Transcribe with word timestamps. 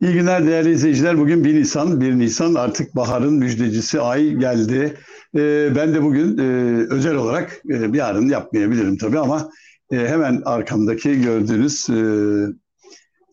İyi 0.00 0.12
günler 0.12 0.46
değerli 0.46 0.70
izleyiciler. 0.70 1.18
Bugün 1.18 1.44
1 1.44 1.54
Nisan. 1.54 2.00
1 2.00 2.12
Nisan 2.12 2.54
artık 2.54 2.96
baharın 2.96 3.34
müjdecisi 3.34 4.00
ay 4.00 4.34
geldi. 4.34 4.94
Ee, 5.36 5.72
ben 5.76 5.94
de 5.94 6.02
bugün 6.02 6.38
e, 6.38 6.42
özel 6.90 7.14
olarak 7.14 7.62
e, 7.70 7.74
yarın 7.92 8.28
yapmayabilirim 8.28 8.98
tabii 8.98 9.18
ama 9.18 9.50
e, 9.92 9.96
hemen 9.96 10.42
arkamdaki 10.44 11.20
gördüğünüz 11.20 11.88
e, 11.90 11.96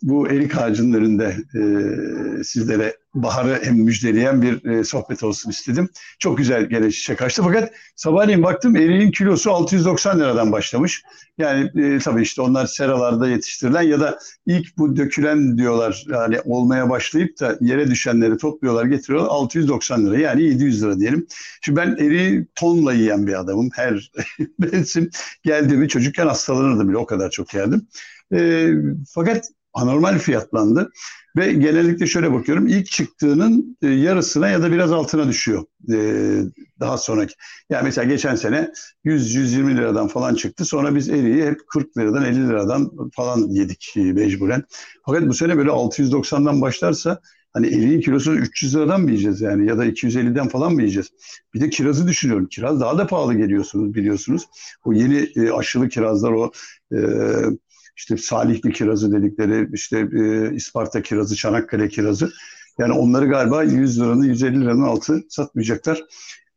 bu 0.03 0.27
erik 0.27 0.57
ağacının 0.57 0.93
önünde 0.93 1.37
e, 1.55 2.43
sizlere 2.43 2.97
baharı 3.15 3.59
hem 3.63 3.75
müjdeleyen 3.75 4.41
bir 4.41 4.65
e, 4.65 4.83
sohbet 4.83 5.23
olsun 5.23 5.49
istedim. 5.49 5.89
Çok 6.19 6.37
güzel 6.37 6.65
gene 6.65 6.91
çiçek 6.91 7.21
açtı 7.21 7.41
fakat 7.43 7.71
sabahleyin 7.95 8.43
baktım 8.43 8.75
eriğin 8.75 9.11
kilosu 9.11 9.51
690 9.51 10.19
liradan 10.19 10.51
başlamış. 10.51 11.03
Yani 11.37 11.71
e, 11.75 11.99
tabii 11.99 12.21
işte 12.21 12.41
onlar 12.41 12.65
seralarda 12.65 13.29
yetiştirilen 13.29 13.81
ya 13.81 13.99
da 13.99 14.19
ilk 14.45 14.77
bu 14.77 14.95
dökülen 14.95 15.57
diyorlar 15.57 16.05
yani 16.11 16.39
olmaya 16.45 16.89
başlayıp 16.89 17.39
da 17.39 17.57
yere 17.61 17.87
düşenleri 17.91 18.37
topluyorlar 18.37 18.85
getiriyorlar 18.85 19.29
690 19.29 20.05
lira 20.05 20.19
yani 20.19 20.43
700 20.43 20.83
lira 20.83 20.99
diyelim. 20.99 21.27
Şimdi 21.61 21.79
ben 21.79 21.95
eriği 21.99 22.47
tonla 22.55 22.93
yiyen 22.93 23.27
bir 23.27 23.39
adamım. 23.39 23.69
Her 23.73 24.11
mevsim 24.59 25.09
geldiğimi 25.43 25.87
çocukken 25.87 26.27
hastalanırdım 26.27 26.89
bile 26.89 26.97
o 26.97 27.05
kadar 27.05 27.29
çok 27.29 27.53
yerdim. 27.53 27.87
E, 28.33 28.69
fakat 29.09 29.45
anormal 29.73 30.19
fiyatlandı. 30.19 30.91
Ve 31.37 31.53
genellikle 31.53 32.07
şöyle 32.07 32.33
bakıyorum 32.33 32.67
ilk 32.67 32.85
çıktığının 32.85 33.77
e, 33.81 33.87
yarısına 33.87 34.49
ya 34.49 34.61
da 34.61 34.71
biraz 34.71 34.91
altına 34.91 35.27
düşüyor 35.27 35.65
e, 35.93 35.95
daha 36.79 36.97
sonraki. 36.97 37.35
Yani 37.69 37.83
mesela 37.83 38.05
geçen 38.05 38.35
sene 38.35 38.71
100-120 39.05 39.77
liradan 39.77 40.07
falan 40.07 40.35
çıktı. 40.35 40.65
Sonra 40.65 40.95
biz 40.95 41.09
eriği 41.09 41.43
hep 41.45 41.67
40 41.67 41.97
liradan 41.97 42.25
50 42.25 42.49
liradan 42.49 42.91
falan 43.15 43.47
yedik 43.49 43.93
e, 43.97 43.99
mecburen. 43.99 44.63
Fakat 45.05 45.27
bu 45.27 45.33
sene 45.33 45.57
böyle 45.57 45.69
690'dan 45.69 46.61
başlarsa 46.61 47.19
hani 47.53 47.67
eriğin 47.67 48.01
kilosunu 48.01 48.35
300 48.35 48.75
liradan 48.75 49.01
mı 49.01 49.09
yiyeceğiz 49.09 49.41
yani 49.41 49.67
ya 49.67 49.77
da 49.77 49.85
250'den 49.85 50.47
falan 50.47 50.73
mı 50.73 50.81
yiyeceğiz? 50.81 51.09
Bir 51.53 51.61
de 51.61 51.69
kirazı 51.69 52.07
düşünüyorum. 52.07 52.47
Kiraz 52.47 52.81
daha 52.81 52.97
da 52.97 53.07
pahalı 53.07 53.33
geliyorsunuz 53.33 53.93
biliyorsunuz. 53.93 54.43
O 54.85 54.93
yeni 54.93 55.51
aşılı 55.53 55.89
kirazlar 55.89 56.31
o 56.31 56.51
işte 57.95 58.17
Salihli 58.17 58.71
kirazı 58.73 59.11
dedikleri, 59.11 59.69
işte 59.73 60.07
e, 60.13 60.55
İsparta 60.55 61.01
kirazı, 61.01 61.35
Çanakkale 61.35 61.89
kirazı. 61.89 62.31
Yani 62.79 62.93
onları 62.93 63.25
galiba 63.25 63.63
100 63.63 63.99
liranın, 63.99 64.23
150 64.23 64.61
liranın 64.61 64.83
altı 64.83 65.23
satmayacaklar. 65.29 66.03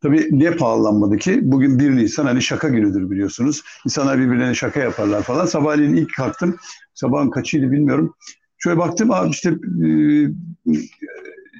Tabii 0.03 0.29
ne 0.31 0.57
pahalanmadı 0.57 1.17
ki? 1.17 1.41
Bugün 1.43 1.79
1 1.79 1.97
Nisan 1.97 2.27
hani 2.27 2.43
şaka 2.43 2.69
günüdür 2.69 3.11
biliyorsunuz. 3.11 3.63
İnsanlar 3.85 4.19
birbirlerine 4.19 4.55
şaka 4.55 4.81
yaparlar 4.81 5.23
falan. 5.23 5.47
Sabahleyin 5.47 5.97
ilk 5.97 6.15
kalktım. 6.15 6.57
Sabahın 6.95 7.31
kaçıydı 7.31 7.73
bilmiyorum. 7.73 8.15
Şöyle 8.59 8.79
baktım 8.79 9.11
abi 9.11 9.31
işte 9.31 9.51
e, 9.51 9.89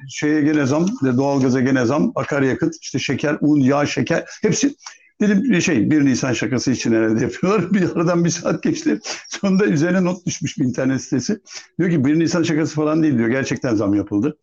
şeye 0.09 0.41
gene 0.41 0.65
zam, 0.65 0.85
doğalgaza 1.17 1.61
gene 1.61 1.85
zam, 1.85 2.11
akaryakıt, 2.15 2.75
işte 2.81 2.99
şeker, 2.99 3.37
un, 3.41 3.59
yağ, 3.59 3.85
şeker 3.85 4.25
hepsi 4.41 4.75
Dedim 5.21 5.61
şey 5.61 5.91
1 5.91 6.05
Nisan 6.05 6.33
şakası 6.33 6.71
için 6.71 6.93
herhalde 6.93 7.23
yapıyorlar. 7.23 7.73
Bir 7.73 7.95
aradan 7.95 8.25
bir 8.25 8.29
saat 8.29 8.63
geçti. 8.63 8.99
Sonunda 9.29 9.65
üzerine 9.65 10.03
not 10.03 10.25
düşmüş 10.25 10.57
bir 10.57 10.63
internet 10.65 11.01
sitesi. 11.01 11.39
Diyor 11.79 11.89
ki 11.91 12.05
1 12.05 12.19
Nisan 12.19 12.43
şakası 12.43 12.75
falan 12.75 13.03
değil 13.03 13.17
diyor. 13.17 13.29
Gerçekten 13.29 13.75
zam 13.75 13.93
yapıldı. 13.93 14.37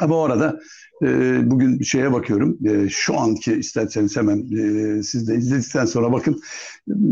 Ama 0.00 0.16
o 0.16 0.22
arada 0.22 0.60
e, 1.02 1.40
bugün 1.50 1.82
şeye 1.82 2.12
bakıyorum. 2.12 2.58
E, 2.66 2.88
şu 2.88 3.18
anki 3.18 3.52
isterseniz 3.52 4.16
hemen 4.16 4.38
e, 4.38 5.02
siz 5.02 5.28
de 5.28 5.34
izledikten 5.34 5.84
sonra 5.84 6.12
bakın 6.12 6.40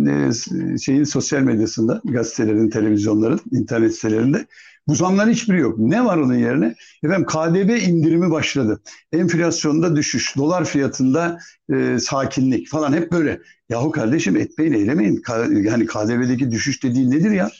e, 0.08 0.78
şeyin 0.78 1.04
sosyal 1.04 1.40
medyasında, 1.40 2.00
gazetelerin, 2.04 2.70
televizyonların, 2.70 3.40
internet 3.52 3.94
sitelerinde 3.94 4.46
bu 4.88 4.94
zamların 4.94 5.30
hiçbiri 5.30 5.60
yok. 5.60 5.78
Ne 5.78 6.04
var 6.04 6.16
onun 6.18 6.34
yerine? 6.34 6.74
Efendim 7.02 7.26
KDV 7.26 7.88
indirimi 7.88 8.30
başladı. 8.30 8.80
Enflasyonda 9.12 9.96
düşüş, 9.96 10.36
dolar 10.36 10.64
fiyatında 10.64 11.38
e, 11.72 11.98
sakinlik 11.98 12.68
falan 12.68 12.92
hep 12.92 13.12
böyle. 13.12 13.40
Yahu 13.68 13.90
kardeşim 13.90 14.36
etmeyin 14.36 14.72
eylemeyin. 14.72 15.22
yani 15.62 15.86
KDV'deki 15.86 16.50
düşüş 16.50 16.82
dediğin 16.82 17.10
nedir 17.10 17.30
ya? 17.30 17.50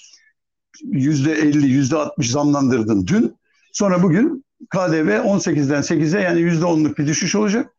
Yüzde 0.83 1.33
50, 1.33 1.67
yüzde 1.67 1.97
60 1.97 2.31
zamlandırdın 2.31 3.07
dün. 3.07 3.37
Sonra 3.73 4.03
bugün 4.03 4.45
KDV 4.71 5.25
18'den 5.25 5.83
8'e 5.83 6.21
yani 6.21 6.41
yüzde 6.41 6.65
10'luk 6.65 6.99
bir 6.99 7.07
düşüş 7.07 7.35
olacak. 7.35 7.71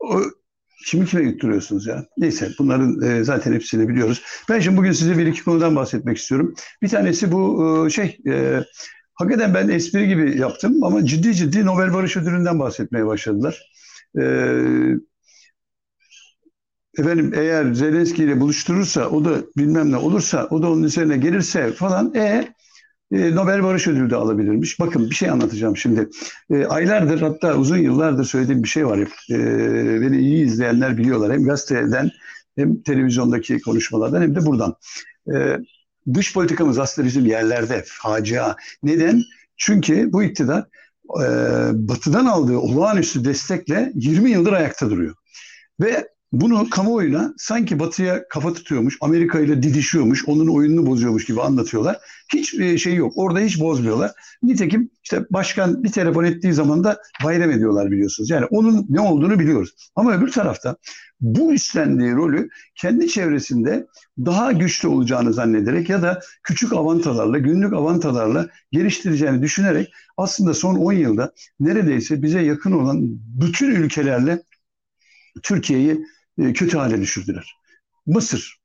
O, 0.00 0.20
kimi 0.86 1.06
kime 1.06 1.22
yutturuyorsunuz 1.22 1.86
ya? 1.86 2.06
Neyse 2.18 2.50
bunların 2.58 3.02
e, 3.02 3.24
zaten 3.24 3.52
hepsini 3.52 3.88
biliyoruz. 3.88 4.22
Ben 4.48 4.60
şimdi 4.60 4.76
bugün 4.76 4.92
size 4.92 5.18
bir 5.18 5.26
iki 5.26 5.44
konudan 5.44 5.76
bahsetmek 5.76 6.18
istiyorum. 6.18 6.54
Bir 6.82 6.88
tanesi 6.88 7.32
bu 7.32 7.86
e, 7.86 7.90
şey 7.90 8.18
e, 8.26 8.64
Hakikaten 9.16 9.54
ben 9.54 9.68
espri 9.68 10.08
gibi 10.08 10.38
yaptım 10.38 10.84
ama 10.84 11.04
ciddi 11.04 11.34
ciddi 11.34 11.66
Nobel 11.66 11.94
Barış 11.94 12.16
Ödülü'nden 12.16 12.58
bahsetmeye 12.58 13.06
başladılar. 13.06 13.70
Ee, 14.18 14.94
efendim 16.98 17.32
eğer 17.34 17.72
Zelenski 17.72 18.24
ile 18.24 18.40
buluşturursa 18.40 19.08
o 19.08 19.24
da 19.24 19.42
bilmem 19.56 19.92
ne 19.92 19.96
olursa 19.96 20.46
o 20.50 20.62
da 20.62 20.70
onun 20.70 20.82
üzerine 20.82 21.16
gelirse 21.16 21.72
falan 21.72 22.14
e, 22.14 22.54
e 23.12 23.34
Nobel 23.34 23.62
Barış 23.62 23.88
Ödülü 23.88 24.10
de 24.10 24.16
alabilirmiş. 24.16 24.80
Bakın 24.80 25.10
bir 25.10 25.14
şey 25.14 25.30
anlatacağım 25.30 25.76
şimdi. 25.76 26.08
E, 26.50 26.64
aylardır 26.64 27.22
hatta 27.22 27.54
uzun 27.54 27.76
yıllardır 27.76 28.24
söylediğim 28.24 28.62
bir 28.62 28.68
şey 28.68 28.86
var. 28.86 28.98
E, 29.30 30.00
beni 30.00 30.18
iyi 30.18 30.44
izleyenler 30.44 30.98
biliyorlar. 30.98 31.32
Hem 31.32 31.44
gazeteden 31.44 32.10
hem 32.56 32.82
televizyondaki 32.82 33.60
konuşmalardan 33.60 34.22
hem 34.22 34.34
de 34.34 34.46
buradan. 34.46 34.74
E, 35.34 35.58
dış 36.14 36.34
politikamız 36.34 36.78
aslında 36.78 37.08
bizim 37.08 37.26
yerlerde 37.26 37.84
facia. 37.86 38.56
Neden? 38.82 39.22
Çünkü 39.56 40.12
bu 40.12 40.22
iktidar 40.22 40.64
e, 41.22 41.26
batıdan 41.72 42.26
aldığı 42.26 42.58
olağanüstü 42.58 43.24
destekle 43.24 43.92
20 43.94 44.30
yıldır 44.30 44.52
ayakta 44.52 44.90
duruyor. 44.90 45.14
Ve 45.80 46.08
bunu 46.40 46.70
kamuoyuna 46.70 47.34
sanki 47.36 47.78
batıya 47.78 48.28
kafa 48.28 48.52
tutuyormuş, 48.52 48.98
Amerika 49.00 49.40
ile 49.40 49.62
didişiyormuş, 49.62 50.28
onun 50.28 50.48
oyununu 50.48 50.86
bozuyormuş 50.86 51.24
gibi 51.24 51.40
anlatıyorlar. 51.40 51.98
Hiç 52.32 52.54
e, 52.54 52.78
şey 52.78 52.94
yok. 52.94 53.12
Orada 53.16 53.38
hiç 53.38 53.60
bozmuyorlar. 53.60 54.12
Nitekim 54.42 54.90
işte 55.02 55.26
başkan 55.30 55.84
bir 55.84 55.92
telefon 55.92 56.24
ettiği 56.24 56.52
zaman 56.52 56.84
da 56.84 56.98
bayram 57.24 57.50
ediyorlar 57.50 57.90
biliyorsunuz. 57.90 58.30
Yani 58.30 58.44
onun 58.44 58.86
ne 58.88 59.00
olduğunu 59.00 59.38
biliyoruz. 59.38 59.70
Ama 59.96 60.16
öbür 60.16 60.32
tarafta 60.32 60.76
bu 61.20 61.52
üstlendiği 61.52 62.12
rolü 62.12 62.48
kendi 62.74 63.08
çevresinde 63.08 63.86
daha 64.18 64.52
güçlü 64.52 64.88
olacağını 64.88 65.32
zannederek 65.32 65.88
ya 65.90 66.02
da 66.02 66.20
küçük 66.42 66.72
avantalarla, 66.72 67.38
günlük 67.38 67.72
avantalarla 67.72 68.48
geliştireceğini 68.72 69.42
düşünerek 69.42 69.92
aslında 70.16 70.54
son 70.54 70.76
10 70.76 70.92
yılda 70.92 71.32
neredeyse 71.60 72.22
bize 72.22 72.40
yakın 72.40 72.72
olan 72.72 72.98
bütün 73.40 73.70
ülkelerle 73.70 74.42
Türkiye'yi 75.42 76.06
e, 76.38 76.52
kötü 76.52 76.78
hale 76.78 77.00
düşürdüler. 77.00 77.56
Mısır. 78.06 78.56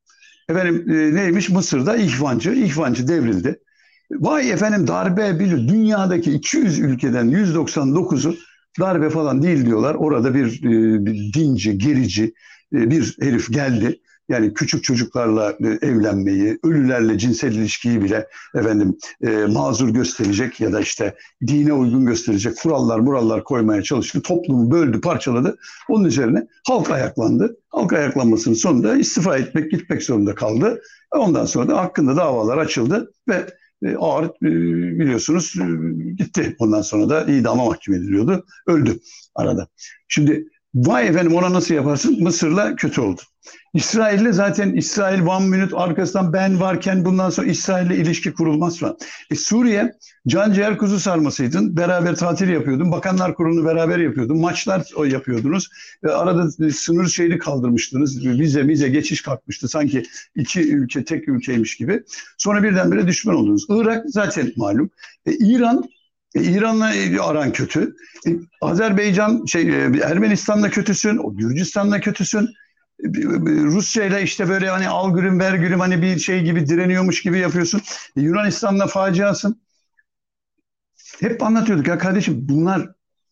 Efendim 0.50 0.86
e, 0.90 1.16
neymiş? 1.16 1.50
Mısır'da 1.50 1.96
ihvancı, 1.96 2.52
ihvancı 2.52 3.08
devrildi. 3.08 3.60
Vay 4.12 4.52
efendim 4.52 4.88
darbe 4.88 5.40
bilir. 5.40 5.68
Dünyadaki 5.68 6.32
200 6.32 6.80
ülkeden 6.80 7.30
199'u 7.32 8.36
darbe 8.80 9.10
falan 9.10 9.44
değil 9.44 9.66
diyorlar. 9.66 9.96
Orada 9.96 10.36
bir, 10.36 10.64
e, 10.64 11.06
bir 11.06 11.34
dinci, 11.34 11.78
gerici 11.78 12.34
bir 12.72 13.18
herif 13.22 13.54
geldi. 13.54 14.01
Yani 14.32 14.54
küçük 14.54 14.84
çocuklarla 14.84 15.58
e, 15.64 15.88
evlenmeyi, 15.88 16.60
ölülerle 16.64 17.18
cinsel 17.18 17.52
ilişkiyi 17.52 18.02
bile 18.02 18.28
efendim 18.56 18.98
e, 19.24 19.30
mazur 19.30 19.90
gösterecek 19.90 20.60
ya 20.62 20.74
da 20.74 20.80
işte 20.80 21.16
dine 21.48 21.74
uygun 21.74 22.06
gösterecek 22.06 22.58
kurallar 22.58 23.00
murallar 23.00 23.44
koymaya 23.44 23.84
çalıştı. 23.84 24.22
Toplumu 24.22 24.72
böldü, 24.72 25.02
parçaladı. 25.02 25.58
Onun 25.90 26.06
üzerine 26.06 26.48
halk 26.68 26.92
ayaklandı. 26.92 27.58
Halk 27.70 27.94
ayaklanmasının 27.94 28.56
sonunda 28.56 28.96
istifa 28.96 29.38
etmek, 29.38 29.72
gitmek 29.72 30.04
zorunda 30.04 30.36
kaldı. 30.36 30.82
Ondan 31.12 31.46
sonra 31.46 31.68
da 31.68 31.78
hakkında 31.78 32.16
davalar 32.16 32.58
açıldı 32.58 33.12
ve 33.28 33.46
e, 33.84 33.96
ağır 33.96 34.26
e, 34.26 34.52
biliyorsunuz 35.00 35.54
gitti. 36.18 36.56
Ondan 36.60 36.82
sonra 36.82 37.10
da 37.10 37.32
idama 37.32 37.66
mahkum 37.66 37.94
ediliyordu. 37.94 38.46
Öldü 38.68 39.00
arada. 39.36 39.68
Şimdi 40.08 40.48
vay 40.76 41.08
efendim 41.08 41.36
ona 41.36 41.54
nasıl 41.54 41.74
yaparsın? 41.74 42.24
Mısır'la 42.24 42.76
kötü 42.76 43.02
oldu. 43.02 43.22
İsrail'le 43.74 44.32
zaten 44.32 44.74
İsrail 44.74 45.22
one 45.22 45.48
minute 45.48 45.76
arkasından 45.76 46.34
ben 46.34 46.60
varken 46.60 47.06
bundan 47.06 47.30
sonra 47.30 47.48
İsrail'le 47.48 47.92
ilişki 47.92 48.34
kurulmaz 48.34 48.80
falan. 48.80 48.98
E 49.32 49.36
Suriye 49.36 49.94
can 50.28 50.54
ciğer 50.54 50.78
kuzu 50.78 51.00
sarmasıydın. 51.00 51.78
Beraber 51.78 52.16
tatil 52.16 52.50
yapıyordun. 52.50 52.92
Bakanlar 52.92 53.36
kurulunu 53.36 53.66
beraber 53.66 53.98
yapıyordun. 53.98 54.38
Maçlar 54.38 54.84
o 54.96 55.04
yapıyordunuz. 55.04 55.70
E, 56.04 56.08
arada 56.08 56.72
sınır 56.72 57.08
şeyini 57.08 57.38
kaldırmıştınız. 57.38 58.26
Vize 58.26 58.64
mize 58.64 58.90
geçiş 58.90 59.22
kalkmıştı. 59.22 59.68
Sanki 59.68 60.04
iki 60.36 60.74
ülke 60.74 61.04
tek 61.04 61.28
ülkeymiş 61.28 61.78
gibi. 61.78 62.04
Sonra 62.38 62.64
birdenbire 62.64 63.08
düşman 63.08 63.36
oldunuz. 63.36 63.66
Irak 63.70 64.04
zaten 64.08 64.52
malum. 64.58 64.90
E, 65.26 65.32
İran 65.32 65.84
İran'la 66.36 66.94
aran 67.24 67.52
kötü. 67.52 67.96
E, 68.28 68.30
Azerbaycan, 68.62 69.46
şey, 69.46 69.70
e, 69.70 70.00
Ermenistan'la 70.04 70.70
kötüsün, 70.70 71.38
Gürcistan'la 71.38 72.00
kötüsün. 72.00 72.50
Rusya 73.46 74.06
ile 74.06 74.24
işte 74.24 74.50
böyle 74.50 74.70
hani 74.70 74.88
al 74.88 75.16
gülüm 75.16 75.40
ver 75.40 75.54
gülüm 75.54 75.80
hani 75.80 76.02
bir 76.02 76.20
şey 76.20 76.44
gibi 76.44 76.68
direniyormuş 76.68 77.22
gibi 77.22 77.40
yapıyorsun. 77.40 77.82
E, 78.18 78.22
Yunanistan'la 78.22 78.88
faciasın. 78.88 79.62
hep 81.20 81.44
anlatıyorduk 81.44 81.88
ya 81.88 81.98
kardeşim 81.98 82.38
bunlar 82.50 82.90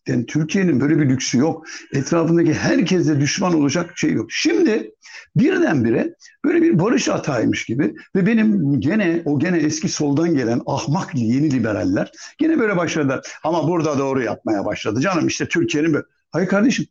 yani 0.10 0.26
Türkiye'nin 0.26 0.82
böyle 0.82 1.00
bir 1.00 1.10
lüksü 1.10 1.38
yok. 1.38 1.66
Etrafındaki 1.94 2.54
herkese 2.54 3.20
düşman 3.20 3.54
olacak 3.54 3.98
şey 3.98 4.14
yok. 4.14 4.32
Şimdi 4.32 4.92
birdenbire 5.36 6.16
böyle 6.46 6.62
bir 6.62 6.80
barış 6.80 7.10
atağıymış 7.10 7.66
gibi 7.66 7.96
ve 8.16 8.26
benim 8.26 8.80
gene 8.82 9.22
o 9.26 9.40
gene 9.40 9.58
eski 9.58 9.90
soldan 9.90 10.36
gelen 10.36 10.62
ahmak 10.66 11.16
yeni 11.16 11.52
liberaller 11.52 12.12
gene 12.38 12.60
böyle 12.60 12.78
başladılar. 12.78 13.22
Ama 13.44 13.68
burada 13.68 14.00
doğru 14.00 14.22
yapmaya 14.22 14.66
başladı. 14.66 15.02
Canım 15.02 15.28
işte 15.28 15.48
Türkiye'nin 15.48 15.94
böyle. 15.94 16.06
Hayır 16.32 16.48
kardeşim 16.48 16.86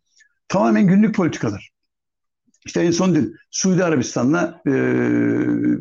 tamamen 0.48 0.86
günlük 0.86 1.14
politikalar. 1.14 1.70
İşte 2.66 2.80
en 2.80 2.90
son 2.90 3.14
dün 3.14 3.36
Suudi 3.50 3.84
Arabistan'la 3.84 4.62
e, 4.66 4.70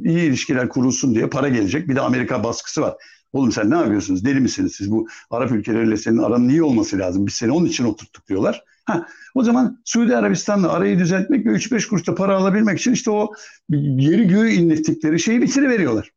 iyi 0.09 0.29
ilişkiler 0.29 0.69
kurulsun 0.69 1.15
diye 1.15 1.27
para 1.27 1.49
gelecek. 1.49 1.89
Bir 1.89 1.95
de 1.95 2.01
Amerika 2.01 2.43
baskısı 2.43 2.81
var. 2.81 2.95
Oğlum 3.33 3.51
sen 3.51 3.69
ne 3.69 3.75
yapıyorsunuz? 3.75 4.25
Deli 4.25 4.39
misiniz 4.39 4.75
siz? 4.75 4.91
Bu 4.91 5.07
Arap 5.29 5.51
ülkeleriyle 5.51 5.97
senin 5.97 6.17
aranın 6.17 6.49
iyi 6.49 6.63
olması 6.63 6.99
lazım. 6.99 7.27
Biz 7.27 7.33
seni 7.33 7.51
onun 7.51 7.65
için 7.65 7.85
oturttuk 7.85 8.27
diyorlar. 8.27 8.63
Ha, 8.85 9.07
o 9.35 9.43
zaman 9.43 9.81
Suudi 9.85 10.15
Arabistan'la 10.17 10.71
arayı 10.71 10.99
düzeltmek 10.99 11.45
ve 11.45 11.49
3-5 11.49 11.87
kuruşta 11.87 12.15
para 12.15 12.37
alabilmek 12.37 12.79
için 12.79 12.93
işte 12.93 13.11
o 13.11 13.31
yeri 13.69 14.27
göğü 14.27 14.49
inlettikleri 14.49 15.19
şeyi 15.19 15.41
bitiriveriyorlar. 15.41 16.11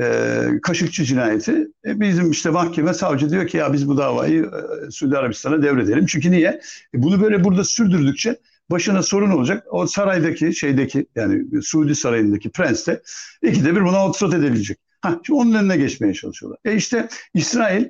Ee, 0.00 0.48
Kaşıkçı 0.62 1.04
cinayeti. 1.04 1.68
E, 1.86 2.00
bizim 2.00 2.30
işte 2.30 2.50
mahkeme 2.50 2.94
savcı 2.94 3.30
diyor 3.30 3.46
ki 3.46 3.56
ya 3.56 3.72
biz 3.72 3.88
bu 3.88 3.98
davayı 3.98 4.50
e, 4.86 4.90
Suudi 4.90 5.18
Arabistan'a 5.18 5.62
devredelim. 5.62 6.06
Çünkü 6.06 6.30
niye? 6.30 6.60
E, 6.94 7.02
bunu 7.02 7.22
böyle 7.22 7.44
burada 7.44 7.64
sürdürdükçe 7.64 8.36
başına 8.70 9.02
sorun 9.02 9.30
olacak. 9.30 9.66
O 9.70 9.86
saraydaki 9.86 10.54
şeydeki 10.54 11.06
yani 11.14 11.62
Suudi 11.62 11.94
sarayındaki 11.94 12.50
prens 12.50 12.86
de 12.86 13.02
ikide 13.42 13.76
bir 13.76 13.84
buna 13.84 14.06
otsot 14.06 14.34
edebilecek. 14.34 14.78
Ha, 15.04 15.20
şimdi 15.22 15.40
onun 15.40 15.54
önüne 15.54 15.76
geçmeye 15.76 16.14
çalışıyorlar. 16.14 16.58
E 16.64 16.76
işte 16.76 17.08
İsrail 17.34 17.88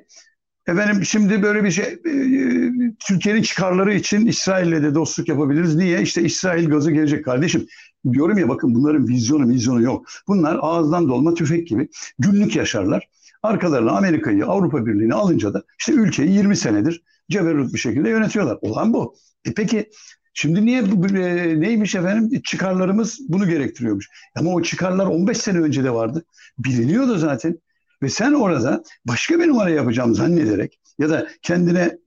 efendim 0.67 1.05
şimdi 1.05 1.43
böyle 1.43 1.63
bir 1.63 1.71
şey 1.71 1.85
e, 1.85 2.09
e, 2.09 2.71
Türkiye'nin 2.99 3.41
çıkarları 3.41 3.93
için 3.93 4.25
İsrail'le 4.25 4.83
de 4.83 4.95
dostluk 4.95 5.29
yapabiliriz. 5.29 5.75
Niye? 5.75 6.01
İşte 6.01 6.21
İsrail 6.21 6.69
gazı 6.69 6.91
gelecek 6.91 7.25
kardeşim. 7.25 7.67
Diyorum 8.11 8.37
ya 8.37 8.49
bakın 8.49 8.75
bunların 8.75 9.07
vizyonu 9.07 9.49
vizyonu 9.49 9.81
yok. 9.81 10.05
Bunlar 10.27 10.59
ağızdan 10.61 11.09
dolma 11.09 11.33
tüfek 11.33 11.67
gibi 11.67 11.89
günlük 12.19 12.55
yaşarlar. 12.55 13.09
Arkalarına 13.43 13.91
Amerika'yı, 13.91 14.45
Avrupa 14.45 14.85
Birliği'ni 14.85 15.13
alınca 15.13 15.53
da 15.53 15.63
işte 15.79 15.93
ülkeyi 15.93 16.31
20 16.31 16.57
senedir 16.57 17.03
ceberrut 17.31 17.73
bir 17.73 17.79
şekilde 17.79 18.09
yönetiyorlar. 18.09 18.57
Olan 18.61 18.93
bu. 18.93 19.15
E 19.45 19.53
peki 19.53 19.89
Şimdi 20.37 20.65
niye 20.65 20.79
e, 20.81 21.59
neymiş 21.59 21.95
efendim 21.95 22.41
çıkarlarımız 22.41 23.19
bunu 23.29 23.47
gerektiriyormuş. 23.49 24.09
Ama 24.35 24.53
o 24.53 24.61
çıkarlar 24.61 25.05
15 25.05 25.37
sene 25.37 25.59
önce 25.59 25.83
de 25.83 25.93
vardı. 25.93 26.25
Biliniyordu 26.59 27.17
zaten. 27.17 27.59
Ve 28.03 28.09
sen 28.09 28.33
orada 28.33 28.83
başka 29.05 29.39
bir 29.39 29.47
numara 29.47 29.69
yapacağım 29.69 30.15
zannederek 30.15 30.79
ya 30.99 31.09
da 31.09 31.27
kendine 31.41 31.97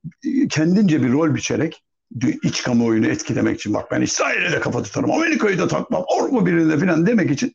kendince 0.50 1.02
bir 1.02 1.12
rol 1.12 1.34
biçerek 1.34 1.84
iç 2.42 2.62
kamuoyunu 2.62 3.06
etkilemek 3.06 3.58
için 3.58 3.74
bak 3.74 3.90
ben 3.90 4.02
İsrail'e 4.02 4.52
de 4.52 4.60
kafa 4.60 4.82
tutarım, 4.82 5.10
Amerika'yı 5.10 5.58
da 5.58 5.68
takmam, 5.68 6.04
Avrupa 6.08 6.46
Birliği'ne 6.46 6.78
falan 6.78 7.06
demek 7.06 7.30
için 7.30 7.54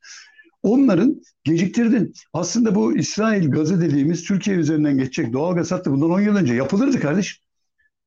onların 0.63 1.21
geciktirdin. 1.43 2.13
Aslında 2.33 2.75
bu 2.75 2.97
İsrail 2.97 3.51
gazı 3.51 3.81
dediğimiz 3.81 4.23
Türkiye 4.23 4.57
üzerinden 4.57 4.97
geçecek 4.97 5.33
doğal 5.33 5.55
gaz 5.55 5.71
hattı 5.71 5.91
bundan 5.91 6.09
10 6.09 6.21
yıl 6.21 6.35
önce 6.35 6.53
yapılırdı 6.53 6.99
kardeş. 6.99 7.41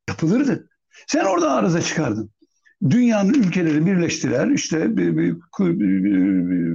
Yapılırdı. 0.09 0.69
Sen 1.07 1.25
orada 1.25 1.53
arıza 1.53 1.83
çıkardın 1.83 2.31
dünyanın 2.91 3.35
ülkeleri 3.35 3.87
birleştiler. 3.87 4.49
İşte 4.49 4.79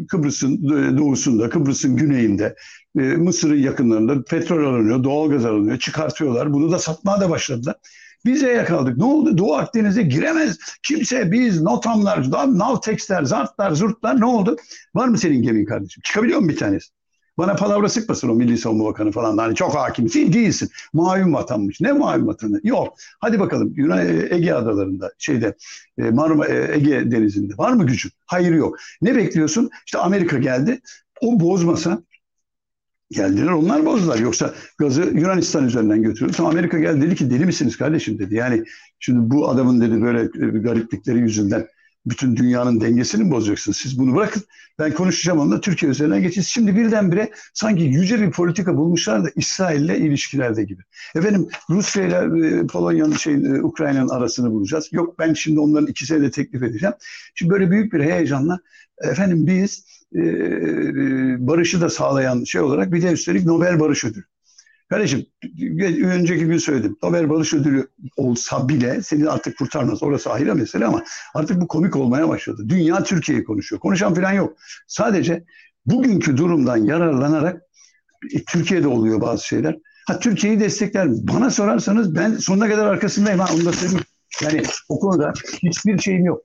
Kıbrıs'ın 0.07 0.69
doğusunda, 0.97 1.49
Kıbrıs'ın 1.49 1.95
güneyinde, 1.95 2.55
e, 2.99 3.01
Mısır'ın 3.01 3.57
yakınlarında 3.57 4.23
petrol 4.23 4.73
alınıyor, 4.73 5.03
doğalgaz 5.03 5.45
alınıyor, 5.45 5.77
çıkartıyorlar. 5.77 6.53
Bunu 6.53 6.71
da 6.71 6.79
satmaya 6.79 7.21
da 7.21 7.29
başladılar. 7.29 7.75
Bize 8.25 8.63
kaldık. 8.63 8.97
Ne 8.97 9.03
oldu? 9.03 9.37
Doğu 9.37 9.55
Akdeniz'e 9.55 10.01
giremez. 10.01 10.57
Kimse 10.83 11.31
biz, 11.31 11.61
Notamlar, 11.61 12.31
Navtex'ler, 12.31 13.23
Zartlar, 13.23 13.71
Zurtlar 13.71 14.19
ne 14.19 14.25
oldu? 14.25 14.55
Var 14.95 15.07
mı 15.07 15.17
senin 15.17 15.41
gemin 15.41 15.65
kardeşim? 15.65 16.01
Çıkabiliyor 16.01 16.39
mu 16.39 16.49
bir 16.49 16.57
tanesi? 16.57 16.89
Bana 17.37 17.55
palavra 17.55 17.89
sıkmasın 17.89 18.29
o 18.29 18.33
Milli 18.33 18.57
Savunma 18.57 18.85
Bakanı 18.85 19.11
falan. 19.11 19.37
Hani 19.37 19.55
çok 19.55 19.75
hakimsin 19.75 20.33
değilsin. 20.33 20.69
Mavi 20.93 21.33
vatanmış. 21.33 21.81
Ne 21.81 21.91
mavi 21.91 22.27
vatanı? 22.27 22.59
Yok. 22.63 22.93
Hadi 23.19 23.39
bakalım 23.39 23.73
Yunan 23.75 23.99
e, 23.99 24.27
Ege 24.29 24.53
adalarında 24.53 25.11
şeyde 25.17 25.55
e, 25.97 26.03
Marmara 26.03 26.47
e, 26.47 26.75
Ege 26.75 27.11
denizinde 27.11 27.53
var 27.57 27.73
mı 27.73 27.85
gücün? 27.85 28.11
Hayır 28.25 28.55
yok. 28.55 28.77
Ne 29.01 29.15
bekliyorsun? 29.15 29.69
İşte 29.85 29.97
Amerika 29.97 30.37
geldi. 30.37 30.81
O 31.21 31.39
bozmasa 31.39 32.03
geldiler 33.11 33.51
onlar 33.51 33.85
bozdular. 33.85 34.17
Yoksa 34.17 34.53
gazı 34.77 35.01
Yunanistan 35.01 35.65
üzerinden 35.67 36.03
götürüyordu. 36.03 36.47
Amerika 36.47 36.79
geldi 36.79 37.01
dedi 37.01 37.15
ki 37.15 37.29
deli 37.29 37.45
misiniz 37.45 37.77
kardeşim 37.77 38.19
dedi. 38.19 38.35
Yani 38.35 38.63
şimdi 38.99 39.31
bu 39.31 39.49
adamın 39.49 39.81
dedi 39.81 40.01
böyle 40.01 40.23
gariplikleri 40.59 41.19
yüzünden 41.19 41.67
bütün 42.05 42.35
dünyanın 42.35 42.81
dengesini 42.81 43.23
mi 43.23 43.31
bozacaksınız? 43.31 43.77
Siz 43.77 43.99
bunu 43.99 44.15
bırakın. 44.15 44.43
Ben 44.79 44.93
konuşacağım 44.93 45.39
onunla 45.39 45.61
Türkiye 45.61 45.91
üzerinden 45.91 46.21
geçeceğiz. 46.21 46.47
Şimdi 46.47 46.75
birdenbire 46.75 47.31
sanki 47.53 47.83
yüce 47.83 48.21
bir 48.21 48.31
politika 48.31 48.77
bulmuşlar 48.77 49.23
da 49.23 49.29
İsrail'le 49.35 49.95
ilişkilerde 49.95 50.63
gibi. 50.63 50.83
Efendim 51.15 51.47
Rusya 51.69 52.03
ile 52.03 52.47
e, 52.47 52.67
Polonya'nın 52.67 53.15
şey 53.15 53.33
e, 53.33 53.61
Ukrayna'nın 53.63 54.09
arasını 54.09 54.51
bulacağız. 54.51 54.89
Yok 54.91 55.19
ben 55.19 55.33
şimdi 55.33 55.59
onların 55.59 55.87
ikisine 55.87 56.21
de 56.21 56.31
teklif 56.31 56.63
edeceğim. 56.63 56.95
Şimdi 57.35 57.51
böyle 57.51 57.71
büyük 57.71 57.93
bir 57.93 57.99
heyecanla 57.99 58.59
efendim 59.01 59.47
biz 59.47 59.85
e, 60.15 60.21
barışı 61.47 61.81
da 61.81 61.89
sağlayan 61.89 62.43
şey 62.43 62.61
olarak 62.61 62.91
bir 62.91 63.01
de 63.01 63.11
üstelik 63.11 63.45
Nobel 63.45 63.79
Barış 63.79 64.05
Ödülü. 64.05 64.30
Kardeşim 64.91 65.25
önceki 66.03 66.45
gün 66.45 66.57
söyledim. 66.57 66.97
Nobel 67.03 67.29
Barış 67.29 67.53
Ödülü 67.53 67.87
olsa 68.17 68.69
bile 68.69 69.01
seni 69.01 69.29
artık 69.29 69.57
kurtarmaz. 69.57 70.03
Orası 70.03 70.31
ayrı 70.31 70.55
mesele 70.55 70.85
ama 70.85 71.03
artık 71.33 71.61
bu 71.61 71.67
komik 71.67 71.95
olmaya 71.95 72.29
başladı. 72.29 72.63
Dünya 72.69 73.03
Türkiye'yi 73.03 73.43
konuşuyor. 73.43 73.79
Konuşan 73.79 74.13
falan 74.13 74.31
yok. 74.31 74.57
Sadece 74.87 75.43
bugünkü 75.85 76.37
durumdan 76.37 76.77
yararlanarak 76.77 77.61
e, 78.33 78.43
Türkiye'de 78.43 78.87
oluyor 78.87 79.21
bazı 79.21 79.47
şeyler. 79.47 79.77
Ha 80.07 80.19
Türkiye'yi 80.19 80.59
destekler. 80.59 81.07
Bana 81.09 81.49
sorarsanız 81.49 82.15
ben 82.15 82.33
sonuna 82.33 82.69
kadar 82.69 82.87
arkasındayım. 82.87 83.39
Ha, 83.39 83.53
onu 83.55 83.65
da 83.65 83.73
söyleyeyim. 83.73 84.03
Yani 84.41 84.63
o 84.89 84.99
konuda 84.99 85.33
hiçbir 85.63 85.99
şeyim 85.99 86.25
yok. 86.25 86.41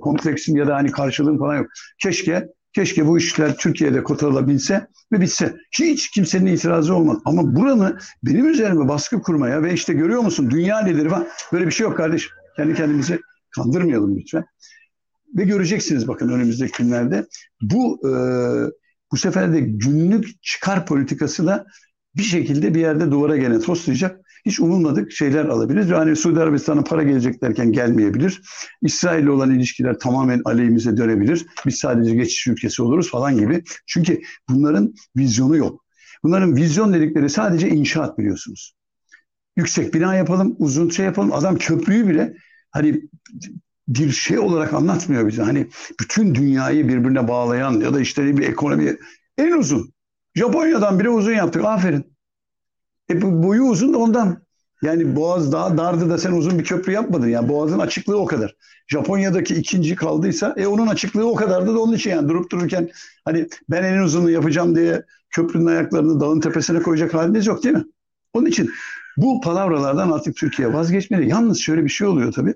kompleksim 0.00 0.56
ya 0.56 0.66
da 0.66 0.74
hani 0.74 0.90
karşılığım 0.90 1.38
falan 1.38 1.56
yok. 1.56 1.66
Keşke 1.98 2.48
Keşke 2.78 3.06
bu 3.06 3.18
işler 3.18 3.56
Türkiye'de 3.56 4.02
kotarılabilse 4.02 4.86
ve 5.12 5.20
bitse. 5.20 5.56
Hiç 5.78 6.10
kimsenin 6.10 6.46
itirazı 6.46 6.94
olmaz. 6.94 7.18
Ama 7.24 7.54
buranı 7.56 7.98
benim 8.22 8.48
üzerime 8.48 8.88
baskı 8.88 9.22
kurmaya 9.22 9.62
ve 9.62 9.72
işte 9.72 9.92
görüyor 9.92 10.20
musun 10.20 10.50
dünya 10.50 10.76
lideri 10.76 11.10
var. 11.10 11.26
Böyle 11.52 11.66
bir 11.66 11.70
şey 11.70 11.84
yok 11.84 11.96
kardeşim. 11.96 12.30
Kendi 12.56 12.74
kendimizi 12.74 13.20
kandırmayalım 13.50 14.18
lütfen. 14.18 14.44
Ve 15.36 15.44
göreceksiniz 15.44 16.08
bakın 16.08 16.28
önümüzdeki 16.28 16.82
günlerde. 16.82 17.26
Bu 17.62 18.00
e, 18.08 18.12
bu 19.12 19.16
sefer 19.16 19.52
de 19.52 19.60
günlük 19.60 20.42
çıkar 20.42 20.86
politikası 20.86 21.46
da 21.46 21.66
bir 22.18 22.22
şekilde 22.22 22.74
bir 22.74 22.80
yerde 22.80 23.10
duvara 23.10 23.36
gene 23.36 23.60
toslayacak 23.60 24.20
hiç 24.46 24.60
umulmadık 24.60 25.12
şeyler 25.12 25.44
alabiliriz. 25.44 25.90
Yani 25.90 26.16
Suudi 26.16 26.40
Arabistan'a 26.40 26.84
para 26.84 27.02
gelecek 27.02 27.42
derken 27.42 27.72
gelmeyebilir. 27.72 28.42
İsrail 28.82 29.22
ile 29.22 29.30
olan 29.30 29.50
ilişkiler 29.50 29.98
tamamen 29.98 30.42
aleyhimize 30.44 30.96
dönebilir. 30.96 31.46
Biz 31.66 31.74
sadece 31.74 32.14
geçiş 32.14 32.46
ülkesi 32.46 32.82
oluruz 32.82 33.10
falan 33.10 33.38
gibi. 33.38 33.62
Çünkü 33.86 34.20
bunların 34.48 34.94
vizyonu 35.16 35.56
yok. 35.56 35.84
Bunların 36.22 36.56
vizyon 36.56 36.92
dedikleri 36.92 37.30
sadece 37.30 37.68
inşaat 37.68 38.18
biliyorsunuz. 38.18 38.74
Yüksek 39.56 39.94
bina 39.94 40.14
yapalım, 40.14 40.56
uzun 40.58 40.90
şey 40.90 41.04
yapalım. 41.04 41.32
Adam 41.32 41.58
köprüyü 41.58 42.08
bile 42.08 42.36
hani 42.70 43.02
bir 43.88 44.10
şey 44.10 44.38
olarak 44.38 44.74
anlatmıyor 44.74 45.28
bize. 45.28 45.42
Hani 45.42 45.66
bütün 46.00 46.34
dünyayı 46.34 46.88
birbirine 46.88 47.28
bağlayan 47.28 47.72
ya 47.80 47.94
da 47.94 48.00
işte 48.00 48.36
bir 48.36 48.48
ekonomi 48.48 48.96
en 49.38 49.52
uzun. 49.52 49.92
Japonya'dan 50.34 50.98
bile 50.98 51.10
uzun 51.10 51.32
yaptık. 51.32 51.64
Aferin. 51.64 52.14
E 53.10 53.22
boyu 53.22 53.62
uzun 53.62 53.92
da 53.94 53.98
ondan. 53.98 54.48
Yani 54.82 55.16
Boğaz 55.16 55.52
daha 55.52 55.78
dardı 55.78 56.10
da 56.10 56.18
sen 56.18 56.32
uzun 56.32 56.58
bir 56.58 56.64
köprü 56.64 56.92
yapmadın. 56.92 57.28
Yani 57.28 57.48
Boğaz'ın 57.48 57.78
açıklığı 57.78 58.18
o 58.18 58.26
kadar. 58.26 58.56
Japonya'daki 58.88 59.54
ikinci 59.54 59.96
kaldıysa 59.96 60.54
e 60.56 60.66
onun 60.66 60.86
açıklığı 60.86 61.30
o 61.30 61.34
kadardı 61.34 61.74
da 61.74 61.80
onun 61.80 61.92
için 61.92 62.10
yani 62.10 62.28
durup 62.28 62.50
dururken 62.52 62.90
hani 63.24 63.48
ben 63.70 63.84
en 63.84 63.98
uzunluğu 63.98 64.30
yapacağım 64.30 64.76
diye 64.76 65.04
köprünün 65.30 65.66
ayaklarını 65.66 66.20
dağın 66.20 66.40
tepesine 66.40 66.82
koyacak 66.82 67.14
haliniz 67.14 67.46
yok 67.46 67.64
değil 67.64 67.74
mi? 67.74 67.84
Onun 68.32 68.46
için 68.46 68.70
bu 69.16 69.40
palavralardan 69.40 70.10
artık 70.10 70.36
Türkiye 70.36 70.72
vazgeçmeli. 70.72 71.28
Yalnız 71.28 71.58
şöyle 71.58 71.84
bir 71.84 71.88
şey 71.88 72.06
oluyor 72.06 72.32
tabii. 72.32 72.54